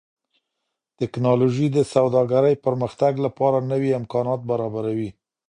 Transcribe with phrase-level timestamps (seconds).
[0.99, 5.09] ټکنالوژي د سوداګرۍ پرمختګ لپاره نوي امکانات برابروي.